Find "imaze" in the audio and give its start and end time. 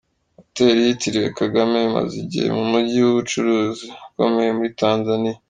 1.87-2.15